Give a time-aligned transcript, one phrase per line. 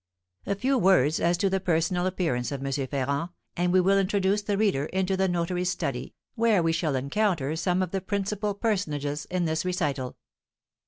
[0.47, 2.87] A few words as to the personal appearance of M.
[2.87, 7.55] Ferrand, and we will introduce the reader into the notary's study, where we shall encounter
[7.55, 10.17] some of the principal personages in this recital.